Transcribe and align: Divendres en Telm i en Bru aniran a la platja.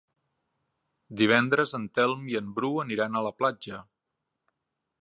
Divendres 1.19 1.75
en 1.81 1.85
Telm 1.99 2.25
i 2.33 2.41
en 2.41 2.49
Bru 2.57 2.73
aniran 2.87 3.21
a 3.21 3.25
la 3.29 3.35
platja. 3.43 3.85